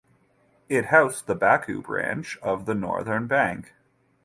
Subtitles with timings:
[0.67, 3.75] It housed the Baku branch of the Northern Bank.